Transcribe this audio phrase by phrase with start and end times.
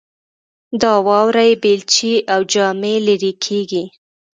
[0.81, 3.83] د واورې بیلچې او جامې لیرې کیږي